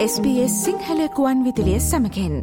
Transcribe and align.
SBS 0.00 0.52
සිංහලකුවන් 0.64 1.40
විදිලිය 1.44 1.80
සමකෙන් 1.80 2.36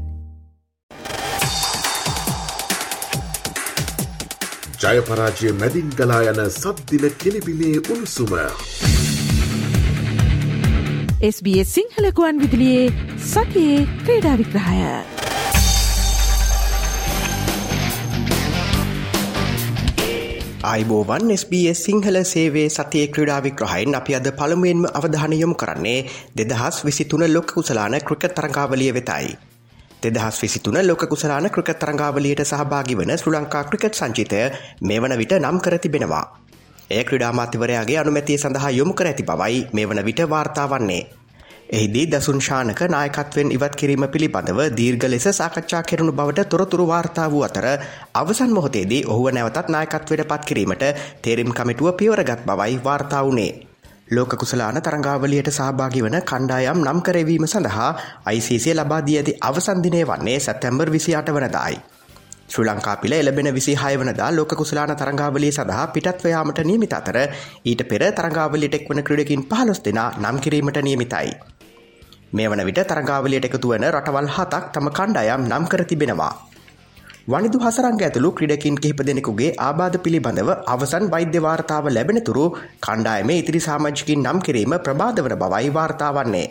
ජයපරාජය 4.84 5.54
මැදින් 5.62 5.90
ගලා 6.00 6.20
යන 6.24 6.42
සද්දින 6.52 7.08
කෙලිබිලේ 7.18 7.82
උණුසුම. 7.84 8.34
SBS 11.32 11.74
සිංහලකුවන් 11.74 12.42
විදිලියේ 12.42 12.94
සතියේ 13.26 13.88
ක්‍රීඩා 14.06 14.38
අයිබෝවන් 20.68 21.32
SBS 21.32 21.80
සිංහල 21.80 22.18
සේවේ 22.26 22.66
සතිය 22.68 23.04
ක්‍රඩා 23.08 23.38
විග්‍රහයින් 23.40 23.96
අපි 23.96 24.16
අද 24.16 24.26
පළමුුවෙන්ම 24.32 24.82
අවධානයොමු 24.90 25.56
කරන්නේ 25.56 26.00
දෙදහස් 26.38 26.78
විසිතුන 26.84 27.24
ලොක 27.28 27.48
කුසලාන 27.50 27.96
ක්‍රික 28.02 28.24
තරංගාවලිය 28.30 28.90
වෙතයි. 28.94 29.30
දෙදහස් 30.04 30.42
විසිතුන 30.42 30.80
ලොක 30.84 31.04
කුසලාන 31.06 31.48
ක්‍රික 31.50 31.72
තරංගාවලියට 31.76 32.44
සහභාගි 32.44 32.98
වන 33.00 33.14
ශ්‍ර 33.16 33.32
ලංකා 33.34 33.64
ක්‍රිකට් 33.64 33.96
සංචිතය 33.96 34.42
මේ 34.82 35.00
වන 35.00 35.16
විට 35.18 35.38
නම් 35.40 35.60
කර 35.60 35.78
තිබෙනවා. 35.78 36.26
ඒ 36.92 37.04
ක්‍රඩාමාතිවරයාගේ 37.04 37.98
අනුමැතිය 37.98 38.38
සඳහා 38.38 38.72
යොමු 38.72 38.94
කර 38.94 39.08
ඇති 39.08 39.24
බවයි 39.24 39.64
මේ 39.74 39.86
වන 39.86 40.04
විට 40.06 40.22
වාර්තාවන්නේ. 40.30 41.04
එහිදී 41.70 42.06
දසුන් 42.08 42.40
ශානක 42.40 42.82
නායකත්වෙන් 42.88 43.50
ඉවත් 43.52 43.74
කිරීම 43.76 44.04
පිළිබඳව 44.08 44.60
දීර්ඝ 44.72 45.06
ලෙස 45.06 45.28
සාකච්ඡා 45.32 45.82
කෙරුණු 45.84 46.14
බවට 46.14 46.48
තොරතුරු 46.48 46.86
වාර්තා 46.88 47.28
වූ 47.28 47.44
අතර 47.44 47.66
අවසන් 48.16 48.52
මොහොතේදී 48.52 49.02
ඔහුව 49.06 49.28
නැවතත් 49.32 49.68
නායකත්වයට 49.68 50.24
පත් 50.26 50.46
කිරීමට 50.46 50.86
තේරම් 51.22 51.52
කමිටුව 51.52 51.90
පියවරගත් 51.94 52.46
බවයි 52.46 52.80
වාර්තා 52.82 53.22
වුණේ. 53.24 53.52
ලෝක 54.10 54.32
කුසලාන 54.36 54.80
තරංගාවලියට 54.80 55.50
සහභාගි 55.50 56.04
වන 56.04 56.18
කණ්ඩායම් 56.24 56.80
නම් 56.80 57.02
කරවීම 57.02 57.46
සඳහා 57.46 57.90
ICC 58.30 58.66
ලබා 58.74 59.02
දී 59.02 59.18
ඇති 59.18 59.34
අවසන්දිනය 59.42 60.02
වන්නේ 60.06 60.40
සැත්තැම්බර් 60.40 60.92
විසියාට 60.92 61.32
වනදායි. 61.32 61.78
ශ්‍රී 62.48 62.68
ලංකාපිල 62.68 63.14
එලබෙන 63.14 63.52
විසි 63.54 63.76
හය 63.76 63.94
වනදා 63.98 64.32
ලෝක 64.32 64.56
කුසලාන 64.56 64.96
තරංගාවලිය 64.96 65.52
සඳහා 65.52 65.86
පිටත්වයාමට 65.90 66.64
නියමිත 66.64 66.94
අතර 66.94 67.20
ඊට 67.66 67.84
පෙර 67.86 68.08
තරංගාවලිට 68.14 68.74
එක් 68.74 68.90
වන 68.90 69.04
ක්‍රඩකින් 69.04 69.46
පහලොස් 69.46 69.82
දෙනා 69.82 70.10
නම් 70.16 70.40
කිරීමට 70.40 70.84
නියමිතයි. 70.84 71.57
මේ 72.38 72.50
වන 72.50 72.66
විට 72.66 72.84
තරගාවලියට 72.86 73.48
එකතු 73.48 73.70
වන 73.70 73.88
රටවල් 73.90 74.30
හතක් 74.32 74.64
තම 74.74 74.88
කණ්ඩායම් 74.92 75.42
නම් 75.46 75.66
කර 75.68 75.84
තිබෙනවා. 75.86 76.34
වනිදු 77.28 77.58
හසරංග 77.60 78.02
ඇතුළු 78.02 78.30
ක්‍රඩකින් 78.34 78.76
කිහිප 78.78 79.02
දෙනෙකුගේ 79.04 79.50
ආබාධ 79.60 79.98
පිළිබඳව 80.00 80.50
අවසන් 80.68 81.06
වෛද්‍ය 81.10 81.40
වාර්තාව 81.40 81.90
ලැබෙනතුරු 81.90 82.46
කණ්ඩායම 82.82 83.32
ඉතිරි 83.34 83.60
සාමජිකින් 83.62 84.22
නම් 84.22 84.40
කිරීම 84.42 84.76
ප්‍රබාධ 84.82 85.20
වන 85.22 85.36
බවයි 85.38 85.74
වාර්තාවන්නේ. 85.74 86.46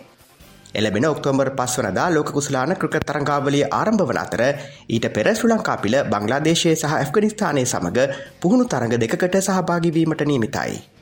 එලබෙන 0.75 1.06
ඔක්තෝම්බර් 1.06 1.51
පස් 1.53 1.77
වනදා 1.78 2.09
ලෝක 2.11 2.31
කුසලාන 2.31 2.75
ක්‍රික 2.75 2.98
තරංගාවලිය 3.03 3.65
ආරම්භ 3.71 4.05
වන 4.05 4.19
අතර 4.19 4.43
ඊට 4.89 5.06
පෙර 5.11 5.28
ශ්‍ර 5.31 5.48
ලංකාපිල 5.48 5.97
බංගලාදේශය 6.06 6.75
සහ 6.75 6.93
ඇෆ්ගනිස්ථානය 6.95 7.65
සමඟ 7.65 8.12
පුහුණු 8.39 8.67
තරඟ 8.67 8.98
දෙකට 8.98 9.41
සහභාගිවීමට 9.41 10.27
නීමිතයි. 10.27 10.95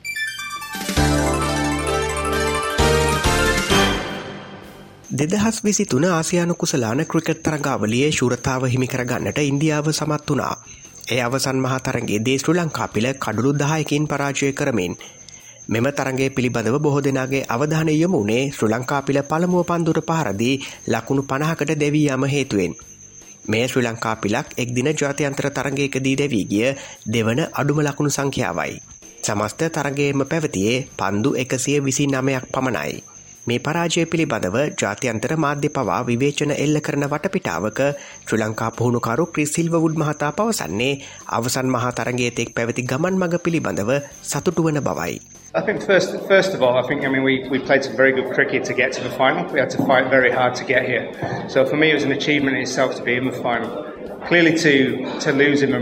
දෙදහස් 5.15 5.63
විසි 5.63 5.85
තුන 5.85 6.05
ආසියානු 6.05 6.55
කුසලාන 6.55 7.01
ක්‍රිකට් 7.05 7.39
තරගාවලියේ 7.41 8.09
ශුරතාව 8.11 8.63
හිමිකරගන්නට 8.65 9.39
ඉන්දියාව 9.41 9.87
සමත් 9.89 10.25
වනා. 10.29 10.55
ඒ 11.07 11.19
අවසන් 11.21 11.59
මහා 11.59 11.79
තරගේ 11.79 12.19
දේ 12.19 12.37
ශ්‍ර 12.37 12.55
ලංකාපිල 12.55 13.07
කඩුළු 13.15 13.51
දහයකින් 13.53 14.07
පරාජය 14.07 14.49
කරමින්. 14.53 14.97
මෙම 15.67 15.87
තරගේ 15.91 16.29
පිළිබඳව 16.29 16.77
බොහෝ 16.79 17.03
දෙනාගේ 17.03 17.43
අවධානය 17.49 17.93
යොමුණේ 17.93 18.43
ශ්‍ර 18.49 18.69
ලංකාපිල 18.69 19.21
පළමුුව 19.23 19.65
පන්දුර 19.65 19.99
පහරදී 20.03 20.59
ලකුණු 20.87 21.23
පණහකට 21.23 21.71
දෙවී 21.77 22.05
යම 22.09 22.27
හේතුවෙන්. 22.27 22.75
මේ 23.47 23.65
ශ්‍රී 23.67 23.85
ලංකාපිලක් 23.85 24.47
එක් 24.57 24.69
දින 24.75 24.93
ජාතියන්ත්‍ර 24.93 25.47
තරගයකදී 25.51 26.15
දැවී 26.17 26.45
ගිය 26.45 26.69
දෙවන 27.07 27.39
අඩුම 27.53 27.79
ලකුණු 27.81 28.11
සංඛ්‍යාවයි. 28.11 28.73
සමස්ත 29.23 29.61
තරගේම 29.71 30.21
පැවතියේ 30.25 30.85
පන්දු 30.97 31.29
එකසිය 31.37 31.77
විසි 31.81 32.05
නමයක් 32.07 32.45
පමණයි. 32.53 33.14
මේ 33.49 33.57
පරාජය 33.65 34.03
පිළිබඳව 34.11 34.55
ජාත්‍යන්තර 34.81 35.33
මාධ්‍ය 35.43 35.69
පවා 35.73 35.97
විවේචන 36.07 36.51
එල්ල 36.63 36.79
කරන 36.85 37.05
වටපිටාවක 37.11 37.81
ශ්‍රී 38.29 38.39
ලංකා 38.43 38.69
පුහුණුකරු 38.79 39.25
ක්‍රිසිල්වවුඩ් 39.35 39.99
මහතා 40.01 40.31
පවසන්නේ 40.39 40.93
අවසන් 41.37 41.69
මහා 41.75 41.91
තරගේතෙක් 41.99 42.49
පැවති 42.59 42.87
ගමන් 42.91 43.19
මඟ 43.21 43.43
පිළිබඳව 43.47 43.91
සතුටු 44.31 44.65
වන 44.67 44.81
බවයි. 44.87 45.17
I 45.59 45.61
think 45.67 45.83
first, 45.89 46.15
first 46.27 46.55
of 46.55 46.63
all, 46.63 46.75
I 46.77 46.83
think 46.87 47.05
I 47.07 47.09
mean 47.13 47.23
we, 47.23 47.35
we 47.51 47.59
played 47.67 47.83
some 47.83 47.95
very 47.95 48.11
good 48.11 48.29
cricket 48.37 48.65
to 48.69 48.73
get 48.73 48.91
to 48.93 49.03
the 49.03 49.13
final. 49.19 49.43
We 49.53 49.59
had 49.59 49.69
to 49.75 49.85
fight 49.89 50.09
very 50.15 50.31
hard 50.39 50.55
to 50.55 50.65
get 50.71 50.83
here. 50.91 51.05
So 51.47 51.65
for 51.65 51.77
me, 51.77 51.91
it 51.91 51.95
was 51.99 52.07
an 52.09 52.15
achievement 52.17 52.57
in 52.57 52.63
itself 52.63 52.97
to 52.97 53.03
be 53.03 53.15
in 53.21 53.25
the 53.25 53.37
final. 53.45 53.69
Clearly, 54.27 54.53
to 54.65 54.73
to 55.25 55.31
lose 55.43 55.61
in 55.61 55.71
the, 55.77 55.81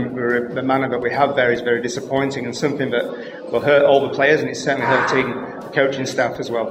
the 0.58 0.62
manner 0.72 0.88
that 0.90 1.02
we 1.06 1.10
have 1.10 1.34
there 1.40 1.50
is 1.56 1.62
very 1.70 1.82
disappointing 1.88 2.44
and 2.44 2.54
something 2.54 2.90
that 2.90 3.04
will 3.50 3.64
hurt 3.70 3.84
all 3.90 4.00
the 4.06 4.14
players 4.18 4.40
and 4.42 4.50
it's 4.50 4.62
certainly 4.68 4.86
hurting 4.86 5.28
the 5.64 5.72
coaching 5.80 6.06
staff 6.14 6.38
as 6.38 6.50
well. 6.50 6.68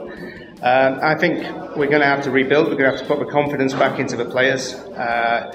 Um, 0.64 1.00
I 1.04 1.16
think 1.16 1.44
we're 1.76 1.92
going 1.92 2.00
to 2.02 2.08
have 2.08 2.24
to 2.24 2.32
rebuild. 2.32 2.68
We're 2.68 2.80
going 2.80 2.90
to 2.90 2.96
have 2.96 3.02
to 3.02 3.06
put 3.06 3.20
the 3.20 3.30
confidence 3.30 3.74
back 3.74 4.00
into 4.00 4.16
the 4.16 4.24
players. 4.26 4.76
Uh, 4.98 5.52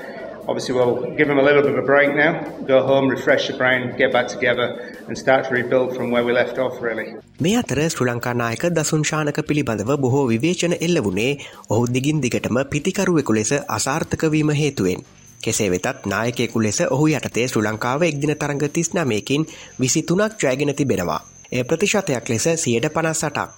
obviously, 0.46 0.74
we'll 0.74 1.00
give 1.16 1.28
them 1.28 1.38
a 1.38 1.42
little 1.42 1.62
bit 1.62 1.72
of 1.72 1.78
a 1.78 1.86
break 1.86 2.10
now, 2.14 2.32
go 2.66 2.78
home, 2.82 3.08
refresh 3.08 3.46
the 3.46 3.56
brain, 3.56 3.94
get 3.96 4.12
back 4.12 4.28
together, 4.28 4.66
and 5.06 5.16
start 5.16 5.46
to 5.46 5.50
rebuild 5.50 5.96
from 5.96 6.10
where 6.10 6.24
we 6.24 6.32
left 6.32 6.58
off, 6.58 6.74
really. 6.82 7.06
මේ 7.40 7.52
අතර 7.60 7.80
ශ්‍ර 7.84 8.08
ලංකා 8.08 8.34
නායක 8.40 8.66
දසුන් 8.78 9.06
ශානක 9.10 9.40
පිළිබඳව 9.50 9.92
බොහෝ 10.04 10.24
විවේචන 10.32 10.74
එල්ල 10.86 11.00
වුණේ 11.06 11.30
ඔහු 11.76 11.86
දිගින් 11.96 12.20
දිගටම 12.24 12.58
පිතිකරුවෙකු 12.74 13.36
ලෙස 13.38 13.52
අසාර්ථකවීම 13.76 14.52
හේතුවෙන්. 14.60 15.06
කෙසේ 15.40 15.70
වෙතත් 15.70 16.10
නායකෙකු 16.14 16.64
ලෙස 16.66 16.82
ඔහු 16.90 17.06
යටතේ 17.14 17.46
ශ්‍ර 17.46 17.64
ලංකාව 17.68 18.04
එක්දින 18.10 18.34
තරඟ 18.42 18.68
තිස්නමයකින් 18.76 19.48
විසි 19.80 20.02
තුනක් 20.02 20.36
ජයගෙන 20.44 20.74
තිබෙනවා. 20.74 21.18
ඒ 21.52 21.62
ප්‍රතිශතයක් 21.62 22.30
ලෙස 22.34 22.48
සියයට 22.64 22.92
පනස් 22.96 23.24
සටක්. 23.24 23.57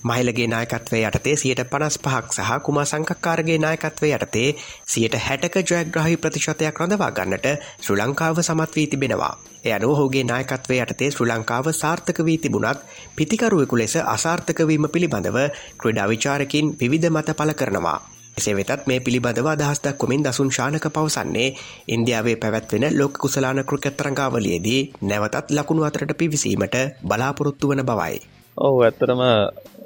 මහිලගේ 0.00 0.46
නායකත්වය 0.46 0.98
යටතේ 1.00 1.36
සියට 1.36 1.62
පනස් 1.66 1.98
පහක් 1.98 2.32
සහ 2.32 2.50
කුමා 2.62 2.84
සංකක්කාරගේ 2.84 3.58
නායකත්වය 3.58 4.10
යටතේ 4.10 4.48
සියට 4.86 5.14
හැටක 5.18 5.56
ජයග්‍රහහි 5.62 6.16
ප්‍රතිශතයක් 6.18 6.78
රඳවා 6.78 7.10
ගන්නට 7.12 7.48
ශ්‍ර 7.80 7.96
ලංකාව 7.98 8.38
සමත් 8.40 8.76
වී 8.76 8.86
තිබෙනවා. 8.88 9.32
එය 9.64 9.72
අනුව 9.72 9.96
හෝගේ 9.96 10.22
නායකත්වය 10.24 10.78
යටතේ 10.78 11.10
ශ්‍ර 11.10 11.26
ලංකාව 11.28 11.72
සාර්ථක 11.74 12.22
වී 12.24 12.38
තිබුණත් 12.38 12.86
පිතිකරුවෙකු 13.16 13.76
ලෙස 13.76 13.96
අසාර්ථකවීම 14.06 14.86
පිළිබඳව 14.88 15.38
ක්‍රඩා 15.76 16.06
විචාරකින් 16.08 16.76
විවිධ 16.76 17.10
මත 17.10 17.36
පල 17.36 17.52
කරනවා. 17.54 17.98
එසේ 18.36 18.56
වෙතත් 18.56 18.86
මේ 18.86 19.00
පිළිබඳව 19.00 19.46
අදහස්දක් 19.48 19.98
කොමින් 19.98 20.22
දසුන් 20.22 20.50
ශානක 20.52 20.86
පවසන්නේ 20.88 21.48
ඉන්දියාවේ 21.88 22.36
පැවැත්වෙන 22.36 22.90
ලෝක 22.94 23.14
කුසලාන 23.18 23.64
කෘකත්තරංගාවලියේදී 23.64 24.80
නැවතත් 25.02 25.46
ලකුණු 25.52 25.82
අතරට 25.84 26.18
පිවිසීමට 26.18 26.76
බලාපොරොත්තු 27.04 27.68
වන 27.68 27.84
බවයි. 27.84 28.37
ඔහු 28.58 28.78
ඇත්තරම 28.82 29.20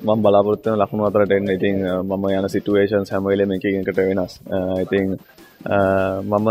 මම 0.03 0.23
බලාපොරත්වන 0.23 0.79
ලකුණු 0.79 1.05
අතරට 1.05 1.33
එන්න. 1.33 1.51
ඉතින් 1.51 1.77
මම 2.03 2.25
යන 2.31 2.49
සිටුවේෂන් 2.49 3.05
හැමවෙලම 3.11 3.53
එකකට 3.53 3.99
වෙනස්. 3.99 4.35
ඉතින් 4.85 5.07
මම 6.25 6.49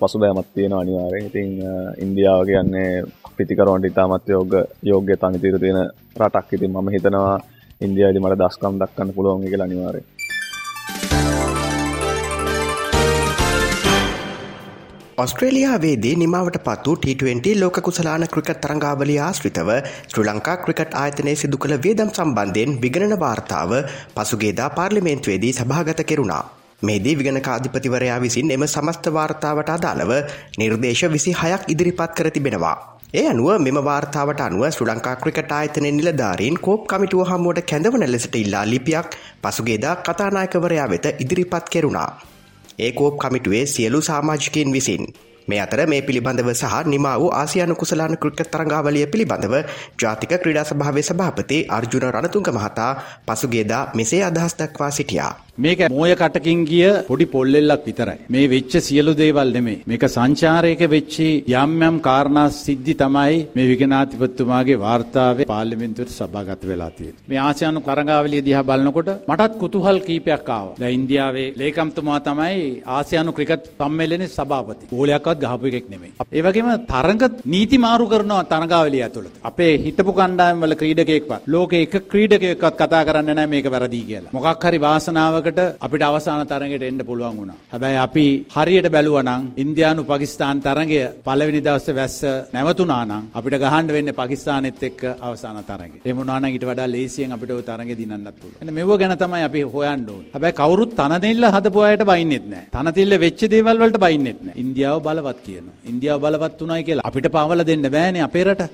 පසු 0.00 0.16
බෑමත් 0.18 0.48
තියෙන 0.54 0.72
අනිවාරය 0.72 1.20
ඉතින් 1.20 1.50
ඉන්දියාව 1.98 2.40
කියන්නේ 2.46 3.04
පිතිකරුවන්ට 3.36 3.86
ඉතාමත් 3.86 4.28
යෝග 4.28 4.52
යෝග්‍ය 4.82 5.16
තනිතීර 5.16 5.58
තියෙන 5.58 5.80
රටක්. 6.18 6.48
ඉතින් 6.52 6.72
මම 6.72 6.88
හිතනවා 6.88 7.36
ඉන්දියාදි 7.80 8.18
මට 8.20 8.40
දස්කම් 8.40 8.74
දක්කන්න 8.80 9.14
පුළුවන් 9.16 9.46
එක 9.46 9.60
අනිවාරය 9.60 10.00
ඔස්ට්‍රේලියාවේදී 15.16 16.12
නිමාවට 16.16 16.56
පත්තු 16.58 16.92
T20 16.96 17.50
ලෝක 17.60 17.76
කුසලාන 17.78 18.24
ක්‍රිකට් 18.28 18.58
තරංගාවලිය 18.60 19.18
ආශ්‍රිතව 19.18 19.68
ශ්‍ර 20.06 20.24
ලංකා 20.24 20.56
ක්‍රිකට් 20.58 20.96
ආයතනය 20.96 21.34
සිදු 21.36 21.58
කළ 21.58 21.74
වේදම් 21.84 22.10
සම්බන්ධයෙන් 22.10 22.72
විගණන 22.82 23.14
වාර්තාව 23.20 23.74
පසුගේදා 24.16 24.68
පාර්ලිමේන්තුවේදී 24.70 25.52
සභාගත 25.52 26.02
කෙරුණා. 26.04 26.42
මේදී 26.82 27.14
විගණකාධිපතිවරයා 27.16 28.18
විසින් 28.20 28.50
එම 28.50 28.66
සමස්ත 28.66 29.06
වාර්තාවට 29.12 29.72
අදාළව 29.76 30.12
නිර්දේශ 30.58 31.04
විසි 31.08 31.36
හයක් 31.36 31.62
ඉදිරිපත් 31.68 32.12
කර 32.12 32.30
තිබෙනවා. 32.30 32.76
ඒ 33.14 33.26
අනුව 33.28 33.48
මෙම 33.60 33.80
වාර්තාවට 33.84 34.40
අනුව 34.40 34.68
ශ්‍ර 34.70 34.90
ලංකා 34.90 35.16
ක්‍රිකට 35.16 35.52
ආයතන 35.52 35.90
නිලධාරීන් 35.92 36.60
කෝප් 36.60 36.86
කමිටුව 36.88 37.26
හමුවට 37.26 37.66
කැඳවන 37.68 38.10
ලෙසට 38.10 38.36
ඉල්ලා 38.36 38.66
ලිපියක් 38.66 39.18
පසුගේදා 39.42 39.96
කතානායකවරයා 40.02 40.90
වෙත 40.90 41.12
ඉදිරිපත් 41.18 41.66
කෙරුණා. 41.70 42.12
ඒකෝප් 42.78 43.18
කමිටුවේ 43.18 43.66
සියලු 43.66 44.02
සාමාජිකයෙන් 44.02 44.72
විසින්. 44.72 45.06
මේ 45.48 45.60
අතර 45.60 45.86
මේ 45.86 46.02
පිළිබඳව 46.02 46.50
සහ 46.52 46.84
නිමා 46.86 47.16
වූ 47.20 47.30
ආසියානු 47.32 47.74
කුසලාන 47.74 48.16
ක්‍රිකට් 48.16 48.50
තරංගාවලිය 48.50 49.06
පිළිබඳව 49.06 49.54
ජාතික 50.02 50.32
ක්‍රීඩා 50.36 50.64
සභාවේ 50.64 51.02
සභාපති 51.02 51.64
අර්ජුන 51.70 52.06
රණතුංග 52.10 52.48
මහතා 52.50 52.92
පසුගේදා 53.26 53.88
මෙසේ 53.94 54.22
අදහස් 54.24 54.56
දක්වා 54.56 54.90
සිටියා. 54.90 55.43
මේක 55.58 55.88
මෝය 55.88 56.14
කටකින් 56.20 56.64
ගිය 56.66 56.86
පොඩි 57.08 57.26
පොල්ලෙල්ලක් 57.26 57.84
විතරයි. 57.86 58.18
මේ 58.28 58.48
වෙච්ච 58.48 58.72
සියලු 58.86 59.12
දේවල් 59.14 59.52
නෙමෙයි. 59.56 59.82
මේක 59.86 60.04
සංචාරයක 60.14 60.80
වෙච්චි 60.94 61.28
යම් 61.46 61.82
යම් 61.88 62.00
කාරණා 62.06 62.50
සිද්ධි 62.50 62.94
තමයි 63.02 63.36
මේ 63.56 63.68
විගනාධිපතිතුමාගේ 63.70 64.78
වාර්තාවේ 64.84 65.46
පාර්ලිමේන්තුවට 65.52 66.10
සභාගත 66.10 66.62
වෙලා 66.70 66.90
තියෙන්නේ. 66.90 67.22
මේ 67.28 67.38
ආසියානු 67.38 67.82
කරඟාවලිය 67.88 68.42
දිහා 68.48 68.64
බලනකොට 68.70 69.10
මටත් 69.28 69.58
කුතුහල් 69.62 70.00
කීපයක් 70.08 70.50
ආවා. 70.56 70.74
දැන් 70.80 70.94
ඉන්දියාවේ 70.98 71.46
ලේකම්තුමා 71.60 72.18
තමයි 72.28 72.82
ආසියානු 72.96 73.36
ක්‍රිකට් 73.38 73.70
සම්මේලනයේ 73.78 74.34
සභාපති. 74.38 74.90
ගෝලයක්වත් 74.92 75.38
ගහපු 75.44 75.70
එකෙක් 75.70 75.86
නෙමෙයි. 75.94 76.12
ඒ 76.36 76.42
වගේම 76.46 76.72
තරඟ 76.92 77.24
නීති 77.54 77.78
මාරු 77.86 78.10
කරනවා 78.12 78.42
තරඟාවලිය 78.52 79.04
ඇතුළත. 79.06 79.38
අපේ 79.44 79.72
හිටපු 79.86 80.18
කණ්ඩායම් 80.18 80.66
වල 80.66 80.76
ක්‍රීඩකයෙක්වත් 80.82 81.48
ලෝකේ 81.54 81.86
එක 81.86 81.96
ක්‍රීඩකයෙක්වත් 82.12 82.74
කතා 82.82 83.06
කරන්නේ 83.08 83.38
නැහැ 83.40 83.52
මේක 83.54 83.72
වැරදි 83.76 84.04
කියලා. 84.10 84.34
මොකක් 84.36 84.68
හරි 84.68 84.84
වාසනාවකට 85.44 85.80
අපිට 85.80 86.02
අවසාන 86.02 86.46
තරඟයට 86.46 86.82
එන්න 86.82 87.00
පුළුවන් 87.00 87.36
වුණා. 87.38 87.56
හැබැයි 87.72 87.98
අපි 87.98 88.26
හරියට 88.48 88.88
බැලුවා 88.90 89.22
නම් 89.22 89.42
ඉන්දියානු 89.56 90.02
පාකිස්තාන් 90.04 90.60
තරඟය 90.60 91.00
පළවෙනි 91.26 91.60
දවසේ 91.60 91.94
වැස්ස 91.94 92.18
නැවතුණා 92.54 93.04
නම් 93.04 93.24
අපිට 93.34 93.56
ගහන්න 93.62 93.92
වෙන්නේ 93.96 94.18
පාකිස්තානෙත් 94.20 94.82
එක්ක 94.82 95.02
අවසාන 95.20 95.58
තරඟේ. 95.62 96.00
එහෙම 96.04 96.16
වුණා 96.20 96.40
නම් 96.40 96.50
ඊට 96.50 96.66
වඩා 96.70 96.88
ලේසියෙන් 96.94 97.34
අපිට 97.36 97.50
ওই 97.50 97.62
තරඟේ 97.62 97.98
දිනන්නත් 98.00 98.34
පුළුවන්. 98.40 98.60
එන්න 98.62 98.74
මෙව 98.78 98.90
ගැන 99.00 99.16
තමයි 99.16 99.44
අපි 99.48 99.62
හොයන්න 99.74 100.08
ඕනේ. 100.08 100.30
හැබැයි 100.34 100.58
කවුරුත් 100.60 100.96
තනදෙල්ල 101.00 101.50
හදපු 101.54 101.84
අයට 101.88 102.04
බයින්නෙත් 102.12 102.46
නැහැ. 102.52 102.70
තනතිල්ල 102.74 103.18
වෙච්ච 103.26 103.40
දේවල් 103.54 103.76
වලට 103.82 104.02
බයින්නෙත් 104.06 104.40
නැහැ. 104.42 104.60
ඉන්දියාව 104.64 104.98
බලවත් 105.06 105.38
කියනවා. 105.46 105.76
ඉන්දියාව 105.92 106.18
බලවත් 106.24 106.66
උනායි 106.66 106.88
කියලා 106.88 107.08
අපිට 107.10 107.28
පාවල 107.36 107.64
දෙන්න 107.70 107.86
බෑනේ 107.96 108.26
අපේ 108.28 108.44
රට. 108.48 108.72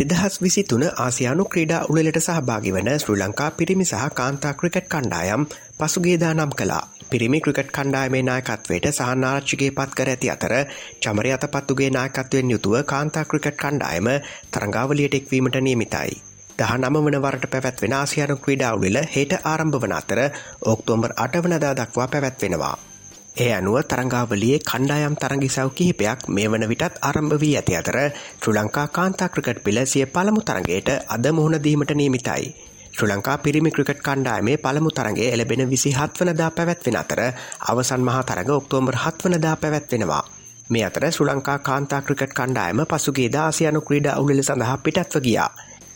දෙදහස් 0.00 0.40
විසි 0.40 0.62
තුන 0.62 0.82
ආසියානු 0.96 1.44
ක්‍රීඩා 1.44 1.80
උළෙලට 1.86 2.18
සහභාගි 2.20 2.70
වන 2.72 2.88
ශ්‍රී 2.94 3.18
ලංකා 3.18 3.48
පිරිමි 3.52 3.84
සහ 3.84 4.06
කාන්තා 4.14 4.52
ක්‍රිකට් 4.54 4.86
කණ්ඩායම් 4.88 5.42
පසුගේදා 5.78 6.30
නම් 6.32 6.52
කලා 6.52 6.80
පිරිමි 7.10 7.40
ක්‍රිකට් 7.40 7.74
කණ්ඩායමේ 7.76 8.22
නායකත්වයට 8.22 8.88
සහනාරච්චිගේ 8.92 9.70
පත් 9.72 9.90
කර 9.92 10.08
ඇති 10.08 10.30
අතර 10.30 10.54
චමරි 11.02 11.36
අතපත්තුගේ 11.36 11.90
නායකත්වයෙන් 11.90 12.52
යුතුව 12.54 12.76
කාන්තා 12.86 13.24
ක්‍රිකට් 13.26 13.60
කණ්ඩායම 13.60 14.08
තරංගාවලියට 14.50 15.16
එක්වීමට 15.16 15.60
නියමිතයි. 15.60 16.12
දහ 16.58 16.72
නම 16.78 16.96
වන 17.00 17.22
වරට 17.22 17.50
පැවැත්වෙන 17.50 17.96
ආසියානු 17.96 18.36
ක්‍රීඩාවලිල 18.38 19.00
හෙට 19.14 19.34
ආරම්භ 19.44 19.82
වන 19.82 19.94
අතර 19.94 20.20
ඔක්තෝම්බර් 20.66 21.12
අටවනදා 21.18 21.74
දක්වා 21.76 22.08
පැවැත්වෙනවා. 22.08 22.76
ඒ 23.36 23.52
අනුව 23.52 23.76
තරංගාවලියේ 23.82 24.58
කණ්ඩායම් 24.60 25.14
තරගිසව් 25.14 25.68
කිහිපයක් 25.70 26.26
මේ 26.28 26.48
වන 26.48 26.64
විටත් 26.68 26.96
ආරම්භ 27.00 27.36
වී 27.36 27.54
ඇති 27.56 27.76
අතර 27.76 27.98
ශ්‍රී 28.40 28.56
ලංකා 28.56 28.86
කාන්තා 28.88 29.28
ක්‍රිකට් 29.28 29.62
පිල 29.64 29.78
සිය 29.86 30.04
පළමු 30.06 30.40
තරගයට 30.42 30.90
අද 31.08 31.26
මුහුණ 31.30 31.58
දීමට 31.58 31.92
නියමිතයි. 31.92 32.44
ශ්‍රී 32.92 33.10
ලංකා 33.10 33.36
පිරිමි 33.38 33.70
ක්‍රිකට් 33.70 34.02
කණ්ඩායමේ 34.02 34.56
පළමු 34.56 34.90
තරගේ 34.90 35.30
එලබෙන 35.30 35.62
විසි 35.70 35.90
හත්වනදා 35.92 36.50
පැවැත්වෙන 36.50 36.96
අතර 36.96 37.20
අවසන් 37.66 38.02
මහා 38.02 38.22
තරග 38.24 38.50
ඔක්තෝම්බර් 38.50 38.96
හත්වනදා 38.96 39.56
පැවැත්වෙනවා. 39.56 40.24
මේ 40.70 40.84
අතර 40.84 41.04
ශ්‍රී 41.08 41.28
ලංකා 41.28 41.58
කාන්තා 41.60 42.02
ක්‍රිකට් 42.02 42.34
කණ්ඩායම 42.34 42.80
පසුගේ 42.86 43.32
දාසියනු 43.32 43.80
ක්‍රීඩා 43.82 44.18
උළෙල 44.18 44.42
සඳහා 44.42 44.78
පිටත්ව 44.78 45.22
ගියා. 45.22 45.50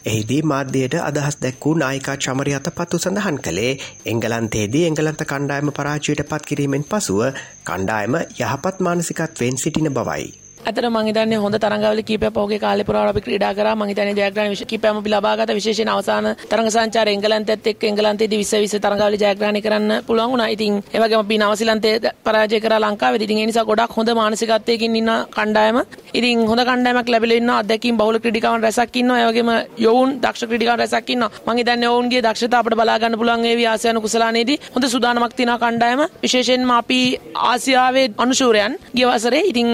එහිදී 0.04 0.42
මාධ්‍යයට 0.44 0.96
අදහස් 1.00 1.36
දැක්වූ 1.38 1.74
නායිකා 1.76 2.16
චමරි 2.18 2.54
අත 2.54 2.68
පත්තු 2.72 2.98
සඳහන් 2.98 3.40
කළේ 3.40 3.72
එංගලන්තේදී 4.06 4.84
එංගලන්ත 4.84 5.26
කණ්ඩායම 5.26 5.72
පරාජයට 5.72 6.24
පත් 6.26 6.42
කිරීමෙන් 6.44 6.86
පසුව 6.86 7.20
කණ්ඩායම 7.64 8.22
යහපත් 8.22 8.80
මානසිකත්වයෙන් 8.80 9.56
සිටින 9.56 9.94
බවයි. 9.94 10.43
ඇතර 10.64 10.84
මං 10.86 11.06
හිතන්නේ 11.06 11.38
හොඳ 11.38 11.56
තරඟවල 11.56 12.00
කීපයක් 12.02 12.32
පහුගිය 12.32 12.58
කාලේ 12.58 12.84
පුරාවට 12.84 13.10
අපි 13.10 13.20
ක්‍රීඩා 13.20 13.52
කරා 13.54 13.74
මං 13.74 13.88
හිතන්නේ 13.90 14.14
ජයග්‍රහණ 14.18 14.54
කීපයක්ම 14.64 14.98
අපි 14.98 15.10
ලබා 15.10 15.34
ගත්තා 15.36 15.56
විශේෂයෙන් 15.56 15.90
අවසාන 15.90 16.28
තරඟ 16.44 16.70
සංචාරය 16.70 17.12
එංගලන්තයත් 17.14 17.66
එක්ක 17.66 17.84
එංගලන්තයේදී 17.84 18.38
20 18.42 18.62
20 18.64 18.80
තරඟවල 18.84 19.16
ජයග්‍රහණය 19.16 19.60
කරන්න 19.60 19.92
පුළුවන් 20.06 20.30
වුණා. 20.32 20.48
ඉතින් 20.48 20.80
ඒ 20.86 21.00
වගේම 21.00 21.20
අපි 21.20 21.38
නවසීලන්තයේ 21.38 22.12
පරාජය 22.24 22.60
කරා 22.60 22.80
ලංකාවේදී. 22.80 23.28
ඉතින් 23.28 23.38
ඒ 23.38 23.46
නිසා 23.46 23.64
ගොඩක් 23.64 23.96
හොඳ 23.96 24.10
මානසිකත්වයකින් 24.12 24.96
ඉන්න 24.96 25.12
කණ්ඩායම. 25.30 25.78
ඉතින් 26.14 26.46
හොඳ 26.46 26.62
කණ්ඩායමක් 26.62 27.08
ලැබිලා 27.08 27.38
ඉන්නවා. 27.38 27.58
අත්දැකීම් 27.58 27.96
බහුල 27.96 28.18
ක්‍රීඩිකාවන් 28.18 28.62
රැසක් 28.62 28.96
ඉන්නවා. 28.96 29.18
ඒ 29.18 29.28
වගේම 29.30 29.50
යොවුන් 29.78 30.16
දක්ෂ 30.18 30.46
ක්‍රීඩිකාවන් 30.46 30.80
රැසක් 30.80 31.10
ඉන්නවා. 31.10 31.30
මං 31.46 31.56
හිතන්නේ 31.58 31.88
ඔවුන්ගේ 31.88 32.22
දක්ෂතා 32.22 32.60
අපිට 32.60 32.76
බලා 32.76 32.98
ගන්න 32.98 33.18
පුළුවන් 33.18 33.42
වේවි 33.42 33.66
ආසියානු 33.66 34.00
කුසලානේදී. 34.00 34.58
හොඳ 34.74 34.84
සූදානමක් 34.86 35.34
තියෙනවා 35.34 35.60
කණ්ඩායම. 35.60 36.00
විශේෂයෙන්ම 36.24 36.70
අපි 36.72 37.00
ආසියාවේ 37.44 38.08
අනුශූරයන් 38.18 38.72
ගිය 38.94 39.06
වසරේ 39.06 39.44
ඉතින් 39.44 39.70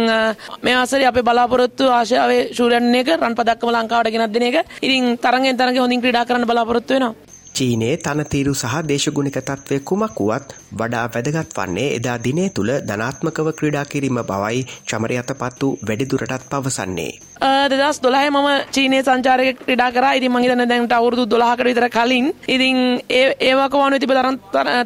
මේ 0.62 0.79
වසරේ 0.80 1.06
අපේ 1.06 1.22
බලාපොරොත්තු 1.22 1.70
බලාපොරොත්තු 1.70 1.84
ආශාවේ 1.90 2.42
ශූරයන් 2.52 2.94
එක 2.94 3.08
රන් 3.16 3.34
පදක්කම 3.34 3.70
ලංකාවට 3.70 4.12
ගෙනත් 4.12 4.32
දෙන 4.34 4.42
එක. 4.42 4.56
ඉතින් 4.82 5.18
තරගෙන් 5.18 5.56
තරගෙ 5.56 5.78
හොඳින් 5.78 6.00
ක්‍රීඩා 6.00 6.24
කරන්න 6.24 6.46
බලාපොරොත්තු 6.46 6.94
වෙනවා. 6.94 7.14
චීනයේ 7.54 7.96
තනතීරු 7.98 8.54
සහ 8.54 8.74
දේශගුණික 8.88 9.38
තත්ත්වය 9.38 9.80
කුමක් 9.82 10.20
වුවත් 10.20 10.54
වඩා 10.72 11.06
වැදගත් 11.14 11.56
වන්නේ 11.58 11.88
එදා 11.96 12.18
දිනේ 12.26 12.50
තුළ 12.50 12.72
ධනාත්මකව 12.88 13.50
ක්‍රීඩා 13.58 13.84
කිරීම 13.92 14.20
බවයි 14.30 14.66
චමරි 14.86 15.18
අතපත්තු 15.22 15.68
වැඩිදුරටත් 15.88 16.48
පවසන්නේ. 16.50 17.12
දෙදස් 17.70 17.98
දොලහ 18.00 18.20
මම 18.30 18.48
චීනය 18.74 18.98
සංචාරක 19.02 19.60
ක්‍රඩා 19.66 19.90
කර. 19.92 20.04
ඉති 20.18 20.28
මහිතන 20.28 20.62
දැන්ට 20.70 20.92
අවුරදු 20.92 21.24
දොලාහකට 21.26 21.64
විතර 21.64 21.86
කලින්. 21.88 22.26
ඉතින් 22.48 22.76
ඒවක 23.10 23.74
වන 23.74 23.98
තිබ 23.98 24.12
තරන් 24.12 24.36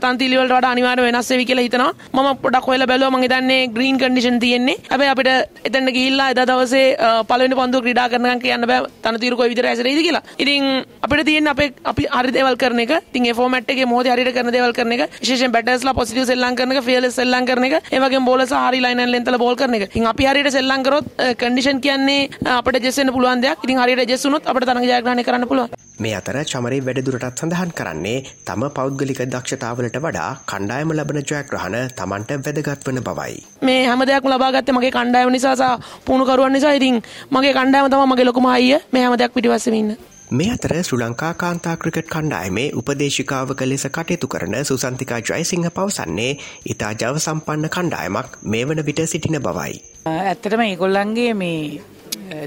තන්තිලිවලට 0.04 0.54
වඩ 0.56 0.70
අනිවාර 0.72 0.98
වෙනස්සේ 1.06 1.44
කියල 1.44 1.58
හිතන 1.58 1.84
ම 2.14 2.18
පොඩක් 2.44 2.68
හොල 2.68 2.86
බැලව. 2.86 3.10
මහිතන්නේ 3.16 3.68
ග්‍රීන් 3.76 3.98
කඩිෂන් 3.98 4.38
තියෙන්නේ. 4.40 4.78
ඇබ 4.90 5.02
අපිට 5.12 5.30
එතන්න 5.64 5.90
ගිල්ලා 5.96 6.30
එද 6.30 6.40
දවසේ 6.50 6.86
පලන 7.30 7.56
පන්දු 7.60 7.82
ක්‍රඩා 7.86 8.08
කරන 8.08 8.40
කියන්න 8.40 8.66
බෑ. 8.66 8.90
තනතිරක 9.04 9.44
විතර 9.44 9.66
ඇසරේද 9.66 10.00
කියලා. 10.06 10.22
ඉතින් 10.38 10.62
අපිට 11.02 11.26
තියෙන් 11.26 11.48
අප 11.48 11.60
අපි 11.84 12.06
හරිදවල් 12.16 12.56
කරන 12.56 12.84
එක. 12.86 12.94
තින් 13.12 13.28
ෆෝමට්ගේ 13.34 13.86
මෝද 13.86 14.06
හරිට 14.06 14.32
කරන 14.36 14.52
දේවල් 14.52 14.72
කරන 14.72 14.92
එක. 14.92 15.10
විශේෂයෙන් 15.20 15.52
බැටර්ස්ලා 15.74 15.94
පොසිටිව් 15.98 16.26
සෙල්ලම් 16.30 16.56
කරන 16.58 16.72
එක 16.74 16.82
ෆියර්ලස් 16.88 17.16
සෙල්ලම් 17.20 17.46
කරන 17.48 17.66
එක 17.68 17.74
ඒ 17.94 18.00
වගේම 18.04 18.26
බෝලර්ස් 18.28 18.52
හරි 18.58 18.80
ලයින් 18.84 19.02
ලෙන්තල 19.14 19.36
බෝල් 19.42 19.56
කරන 19.60 19.74
එක. 19.78 19.88
ඉතින් 19.90 20.06
අපි 20.12 20.28
හරියට 20.30 20.50
සෙල්ලම් 20.56 20.84
කරොත් 20.86 21.06
කන්ඩිෂන් 21.42 21.80
කියන්නේ 21.86 22.28
අපිට 22.58 22.86
ජෙස් 22.86 22.98
වෙන්න 23.00 23.12
පුළුවන් 23.16 23.42
දෙයක්. 23.44 23.64
ඉතින් 23.66 23.80
හරියට 23.82 24.12
ජෙස් 24.12 24.24
වුණොත් 24.26 24.46
අපිට 24.46 24.68
තරඟ 24.68 24.86
ජයග්‍රහණය 24.90 25.24
කරන්න 25.28 25.48
පුළුවන්. 25.50 25.74
මේ 26.04 26.14
අතර 26.20 26.38
චමරේ 26.52 26.80
වැඩදුරටත් 26.86 27.42
සඳහන් 27.42 27.74
කරන්නේ 27.80 28.22
තම 28.48 28.64
පෞද්ගලික 28.78 29.20
දක්ෂතාවලට 29.34 30.00
වඩා 30.06 30.30
කණ්ඩායම 30.52 30.94
ලබන 30.98 31.20
ජයග්‍රහණ 31.32 31.78
තමන්ට 32.00 32.30
වැදගත් 32.46 32.88
වන 32.88 33.02
බවයි. 33.10 33.36
මේ 33.68 33.84
හැම 33.90 34.06
දෙයක්ම 34.12 34.32
ලබා 34.34 34.54
ගත්තේ 34.56 34.78
මගේ 34.78 34.94
කණ්ඩායම 34.98 35.34
නිසා 35.36 35.54
සහ 35.60 36.00
පුහුණුකරුවන් 36.06 36.58
නිසා. 36.58 36.74
ඉතින් 36.80 37.02
මගේ 37.30 37.54
කණ්ඩායම 37.60 37.92
තමයි 37.92 38.10
මගේ 38.14 38.28
ලොකුම 38.30 38.50
අයිය. 38.56 38.82
මේ 38.92 39.06
හැම 39.06 39.18
දෙයක් 39.18 39.34
පිටිපස්සෙම 39.38 39.80
ඉන්න. 39.82 39.96
මේ 40.30 40.50
අතර 40.50 40.72
ශ්‍රී 40.78 40.98
ලංකා 41.00 41.34
කාන්තා 41.34 41.76
ක්‍රිකට් 41.76 42.08
කණ්ඩායමේ 42.08 42.68
උපදේශිකාවක 42.72 43.60
ලෙස 43.62 43.82
කටයුතු 43.88 44.26
කරන 44.26 44.54
සුසන්තිකා 44.64 45.18
ජයසිංහ 45.20 45.66
පවසන්නේ 45.70 46.30
ඉතා 46.66 46.92
ජව 46.94 47.18
සම්පන්න 47.18 47.68
කණ්ඩායමක් 47.68 48.38
මේ 48.44 48.64
වන 48.64 48.80
විට 48.86 49.02
සිටින 49.06 49.36
බවයි. 49.38 49.74
ඇත්තටම 50.06 50.62
ඒගොල්ලන්ගේ 50.62 51.34
මේ 51.34 51.82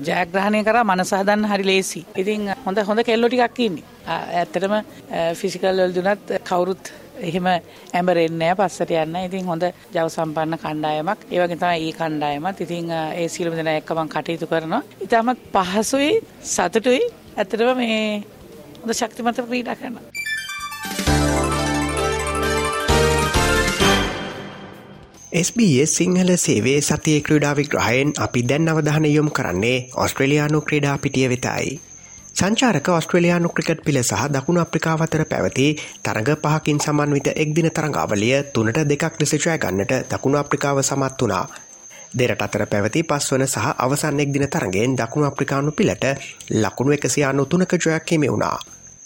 ජයග්‍රහණය 0.02 0.64
කර 0.64 0.80
මනසහදන්න 0.84 1.46
හරි 1.46 1.66
ලේසි. 1.66 2.02
ඉතින් 2.16 2.50
හොඳ 2.66 2.82
හොඳ 2.84 3.04
කෙල්ලො 3.04 3.30
ටිකක් 3.30 3.60
ඉන්නේ. 3.60 3.84
ඇත්තටම 4.08 4.74
ෆිසිකල් 5.36 5.70
වලදුනත් 5.76 6.34
කවුරුත් 6.44 6.92
එහෙම 7.22 7.52
ඇඹරෙන්නේ 7.52 8.52
පස්සට 8.56 8.96
යන්න. 8.96 9.16
ඉතින් 9.22 9.46
හොඳ 9.46 9.68
ජව 9.94 10.08
සම්පන්න 10.08 10.58
කණ්ඩායමක්. 10.58 11.30
ඒ 11.30 11.40
වගේ 11.40 11.62
තමයි 11.62 11.86
ඒ 11.86 11.94
කණ්ඩායමත්. 11.94 12.66
ඉතින් 12.68 12.92
ඒ 12.92 13.30
සියලුම 13.30 13.56
දෙනා 13.56 13.78
එක්ක 13.84 13.96
මම 13.96 14.10
කටයුතු 14.10 14.48
කරනවා. 14.48 14.84
ඉතාමත් 15.02 15.48
පහසුයි 15.54 16.12
සතුටුයි 16.48 17.06
ඇත්තටම 17.38 17.78
මේ 17.78 17.98
හොඳ 18.78 18.94
ශක්තිමත 18.94 19.40
ක්‍රීඩා 19.42 19.76
කරනවා. 19.76 20.06
SBS 25.40 25.92
සිංහල 25.94 26.32
සේවේ 26.38 26.80
සතිය 26.82 27.20
ක්‍රඩා 27.22 27.54
විග්‍රහයෙන් 27.56 28.14
අපි 28.20 28.42
දැන් 28.44 28.70
අවධාන 28.70 29.06
යොම් 29.08 29.30
කරන්නේ 29.32 29.78
ඔස්ට්‍රලයානු 29.98 30.62
ක්‍රඩා 30.62 30.98
පිටිය 30.98 31.30
වෙතයි. 31.30 31.80
සංචාරක 32.36 32.90
ඔස්ට්‍රලයානු 32.90 33.50
ක්‍රිකට් 33.52 33.86
පිල 33.86 34.02
සහ 34.02 34.26
දකුණු 34.32 34.60
අප්‍රිකාවතර 34.62 35.24
පැවති 35.28 35.68
තරග 36.04 36.30
පහකින් 36.44 36.80
සමන්විත 36.80 37.28
එක්දින 37.36 37.70
තරඟාවලිය 37.72 38.36
තුනට 38.52 38.82
දෙකක් 38.86 39.22
ලෙසචය 39.22 39.38
ගන්නට 39.58 39.94
දකුණු 40.10 40.38
අප්‍රිකාව 40.38 40.82
සමත් 40.82 41.22
වනා 41.22 41.46
දෙරට 42.14 42.42
අතර 42.42 42.66
පැවති 42.66 43.04
පස්වන 43.04 43.44
සහ 43.46 43.68
අවසන්නෙක් 43.78 44.30
දින 44.30 44.48
තරගෙන් 44.48 44.96
දකුණු 44.96 45.28
අප්‍රිකානු 45.28 45.72
පිලට 45.72 46.06
ලකුණු 46.52 46.92
එකසියානු 46.94 47.46
තුනක 47.46 47.74
ජොයක් 47.76 48.12
හිමි 48.12 48.30
වුණා. 48.30 48.58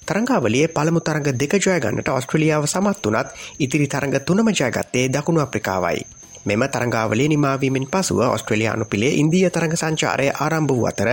තරංගාවලිය 0.03 0.67
පළමු 0.67 0.99
තරඟ 1.01 1.29
දෙක 1.33 1.53
ජයගන්නට 1.57 2.09
ඔස්ට්‍රලියාව 2.09 2.65
සමත් 2.65 3.05
වනත් 3.05 3.27
ඉතිරි 3.59 3.87
තරඟ 3.87 4.17
තුනම 4.21 4.49
ජයගත්තේ 4.51 5.09
දකුණු 5.09 5.41
අප්‍රිකාවයි. 5.41 6.01
මෙම 6.45 6.63
තරංගාවලේ 6.65 7.27
නිමාවීමෙන් 7.27 7.85
පසුව 7.87 8.19
ඔස්ට්‍රලයානු 8.27 8.85
පිළේ 8.85 9.13
ඉන්දිය 9.15 9.49
තරඟ 9.49 9.75
සංචාරය 9.75 10.27
ආරම්භ 10.35 10.69
වූ 10.69 10.87
අතර 10.87 11.09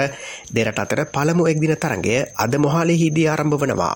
දෙරට 0.50 0.78
අතර 0.78 1.04
පළමු 1.06 1.46
එක්දින 1.46 1.74
තරගය 1.76 2.16
අද 2.36 2.52
මොහාලේ 2.56 2.96
හිදී 2.96 3.28
ආරම්භ 3.28 3.58
වනවා. 3.58 3.94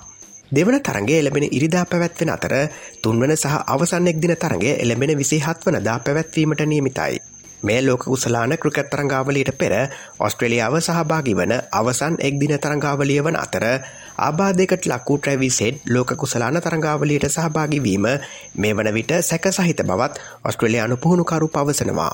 දෙවන 0.51 0.77
තරගේ 0.79 1.19
එළබෙන 1.19 1.45
ඉරිදා 1.49 1.85
පැවැත්වෙන 1.85 2.29
අතර 2.29 2.53
තුන්වන 3.01 3.33
සහ 3.33 3.53
අවසන් 3.67 4.07
එක්දින 4.07 4.35
තරගේ 4.37 4.79
එළබෙන 4.79 5.17
විසි 5.17 5.39
හත්වනදා 5.39 5.99
පැවැත්වීමට 5.99 6.65
නියමිතයි. 6.65 7.32
මේ 7.63 7.79
ලෝක 7.81 8.03
කුසලාන 8.03 8.55
ක්‍රිකත් 8.57 8.89
තරංගාවලියට 8.89 9.51
පෙර 9.55 9.73
ඔස්ට්‍රලියාව 10.19 10.75
සහභාගි 10.79 11.33
වන 11.33 11.53
අවසන් 11.71 12.19
එක් 12.19 12.35
දින 12.35 12.53
තරංගාවලිය 12.57 13.19
වන 13.21 13.37
අතර 13.37 13.65
ආබාධයකට 14.19 14.85
ලක්වූ 14.85 15.17
ට්‍රැවිසෙඩ් 15.17 15.75
ලෝක 15.87 16.11
කුසලාන 16.15 16.59
තරංගාවලියට 16.59 17.29
සහභාගිවීම 17.29 18.05
මේ 18.55 18.73
වන 18.73 18.93
විට 18.93 19.11
සැක 19.23 19.47
සහිත 19.53 19.83
බවත් 19.83 20.21
ඔස්ට්‍රලයානු 20.43 20.97
පුහුණුකරු 20.97 21.47
පවසනවා. 21.49 22.13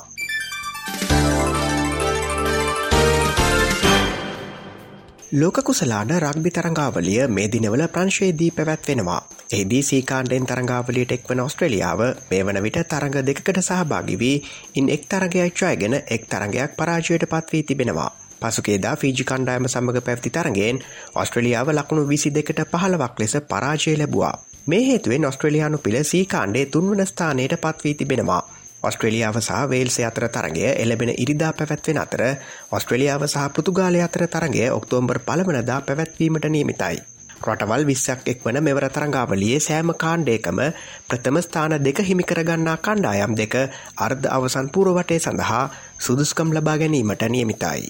ලෝකකුසලාන 5.32 6.10
රක්බි 6.12 6.50
තරංගාවලිය 6.50 7.26
මේ 7.28 7.46
දිනවල 7.46 7.82
ප්‍රංශයේදී 7.88 8.50
පැවැත්වෙනවා. 8.50 9.18
එහිදී 9.52 9.82
සීකාණ්ඩෙන් 9.82 10.46
තරංගාවලියට 10.46 11.12
එක්වන 11.12 11.40
ඔස්ට්‍රලියාව 11.40 12.00
මේ 12.30 12.40
වන 12.42 12.58
විට 12.62 12.78
තරඟ 12.84 13.18
දෙකට 13.20 13.60
සහභාගිවී 13.60 14.42
ඉන් 14.74 14.88
එක් 14.88 15.06
තරගයක් 15.06 15.54
ඡයගෙන 15.54 15.94
එක් 15.94 16.26
තරගයක් 16.26 16.76
පරාජයට 16.76 17.28
පත්වී 17.28 17.62
තිබෙනවා. 17.62 18.10
පසුකේදා 18.42 18.96
ෆීජි 18.96 19.24
කණ්ඩායම 19.24 19.68
සමඟ 19.68 20.02
පැවති 20.02 20.30
තරගෙන් 20.32 20.82
ඔස්ට්‍රලියාව 21.14 21.70
ලකුණු 21.72 22.08
විසි 22.08 22.30
දෙකට 22.30 22.66
පහළවක් 22.66 23.14
ලෙස 23.18 23.36
පරාජය 23.48 23.96
ලැබවා. 23.96 24.34
මේ 24.66 24.82
හේතුවෙන් 24.86 25.26
ඔස්ට්‍රලියයානු 25.26 25.78
පිළ 25.78 26.02
සීකාණ්ඩේ 26.04 26.66
තුන්වන 26.68 27.06
ස්ථානයට 27.06 27.60
පත්වී 27.60 27.94
තිබෙනවා. 27.94 28.42
ඔස්ට්‍රලියාව 28.82 29.36
සහ 29.38 29.60
වේල්සේ 29.68 30.06
අතර 30.06 30.26
තරගය 30.30 30.66
එලබෙන 30.74 31.12
ඉරිදා 31.14 31.52
පැවැත්වෙන 31.52 31.98
අතර 31.98 32.22
ඔස්ට්‍රලියාව 32.70 33.22
සහ 33.26 33.46
පෘතුගාලය 33.50 34.00
අතර 34.00 34.26
තරගය 34.28 34.66
ඔක්තෝම්බර් 34.70 35.18
පළවනදා 35.20 35.80
පැවැත්වීමට 35.82 36.48
නියමිතයි. 36.48 36.98
රටවල් 37.40 37.84
විස්සක් 37.86 38.26
එක් 38.26 38.42
වන 38.44 38.60
මෙවර 38.60 38.84
තරංගාවලියේ 38.88 39.60
සෑම 39.60 39.92
කාණ්ඩේකම 39.94 40.60
ප්‍රථම 41.08 41.36
ස්ථාන 41.38 41.76
දෙක 41.78 42.02
හිමිකරගන්නා 42.02 42.76
කණ්ඩායම් 42.78 43.32
දෙක 43.34 43.54
අර්ධ 43.98 44.28
අවසන් 44.28 44.68
පුරවටේ 44.68 45.20
සඳහා 45.20 45.64
සුදුස්කම් 45.98 46.52
ලබා 46.52 46.76
ගැනීමට 46.76 47.24
නියමිතයි. 47.28 47.88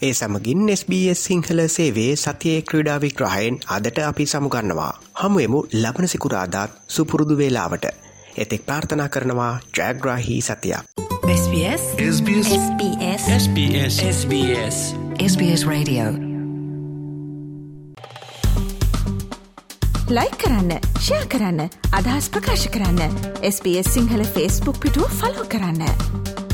ඒ 0.00 0.12
සමගින් 0.12 0.60
SBS 0.70 1.22
සිංහල 1.24 1.60
සේවේ 1.68 2.10
සතියේ 2.16 2.62
ක්‍රීඩාවික්‍රහයෙන් 2.62 3.56
අදට 3.68 3.98
අපි 4.00 4.26
සමුගන්නවා. 4.26 4.92
හමුවමු 5.14 5.60
ලබන 5.74 6.08
සිකුරාදාත් 6.08 6.70
සුපුරුදු 6.88 7.38
වේලාවට. 7.38 8.07
එතෙක් 8.38 8.66
ප්‍රාර්ථනා 8.66 9.08
කරනවා 9.08 9.52
ජයග්‍රාහි 9.78 10.40
සතියක්. 10.40 10.84
SBS 11.28 11.82
SBS 12.06 12.48
SBS 12.56 13.22
SBS 13.36 13.94
SBS 14.10 14.76
SBS 15.26 15.62
Radio. 15.66 16.04
ලයි 20.10 20.30
කරන්න 20.42 20.70
ෂයා 20.98 21.24
කරන්න 21.28 21.60
අදහස් 21.92 22.30
ප්‍රකාශ 22.30 22.68
කරන්න. 22.68 23.18
SBS 23.44 23.94
සිංහල 23.94 24.24
ෆස්බුක් 24.24 24.80
පිටුව 24.80 25.18
ෆලෝ 25.20 25.44
කරන්න. 25.48 26.47